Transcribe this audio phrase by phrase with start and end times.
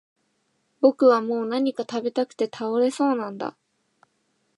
[0.79, 3.55] 僕はもう何か喰べたくて倒れそうなんだ